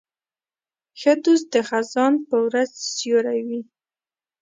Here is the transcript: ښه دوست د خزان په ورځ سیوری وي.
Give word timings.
ښه 0.99 1.13
دوست 1.25 1.47
د 1.53 1.55
خزان 1.67 2.13
په 2.29 2.35
ورځ 2.45 2.69
سیوری 2.95 3.41
وي. 3.47 3.61